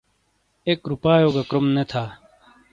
ایک 0.67 0.79
روپائیو 0.91 1.29
گہ 1.35 1.43
کروم 1.49 1.65
نے 1.75 1.83
تھا۔ 1.91 2.03